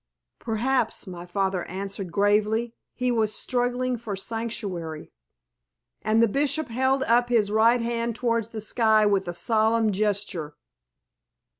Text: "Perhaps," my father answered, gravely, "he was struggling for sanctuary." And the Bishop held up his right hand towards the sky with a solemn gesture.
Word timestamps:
"Perhaps," 0.39 1.05
my 1.05 1.27
father 1.27 1.63
answered, 1.65 2.11
gravely, 2.11 2.73
"he 2.95 3.11
was 3.11 3.35
struggling 3.35 3.99
for 3.99 4.15
sanctuary." 4.15 5.11
And 6.01 6.23
the 6.23 6.27
Bishop 6.27 6.69
held 6.69 7.03
up 7.03 7.29
his 7.29 7.51
right 7.51 7.81
hand 7.81 8.15
towards 8.15 8.49
the 8.49 8.61
sky 8.61 9.05
with 9.05 9.27
a 9.27 9.33
solemn 9.35 9.91
gesture. 9.91 10.55